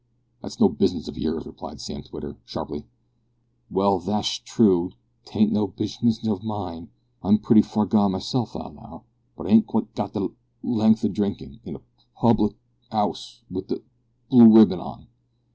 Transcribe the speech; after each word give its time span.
"That's 0.41 0.59
no 0.59 0.67
business 0.67 1.07
of 1.07 1.19
yours," 1.19 1.45
replied 1.45 1.79
Sam 1.79 2.01
Twitter, 2.01 2.35
sharply. 2.43 2.87
"Well, 3.69 3.99
thash 3.99 4.43
true, 4.43 4.93
'tain't 5.25 5.51
no 5.51 5.67
b 5.67 5.83
busnish 5.83 6.27
o' 6.27 6.39
mine. 6.39 6.89
I 7.21 7.27
I'm 7.27 7.37
pretty 7.37 7.61
far 7.61 7.85
gone 7.85 8.13
m'self, 8.13 8.55
I 8.55 8.61
allow; 8.65 9.03
but 9.37 9.45
I 9.45 9.51
ain't 9.51 9.67
quite 9.67 9.93
got 9.93 10.13
the 10.13 10.21
l 10.21 10.31
length 10.63 11.05
o' 11.05 11.07
drinkin' 11.07 11.59
in 11.63 11.75
a 11.75 11.79
p 11.79 11.85
public 12.15 12.55
'ouse 12.91 13.43
wi' 13.51 13.61
th' 13.61 13.67
bl 14.29 14.29
blue 14.31 14.49
ribb'n 14.51 14.79
on." 14.79 15.05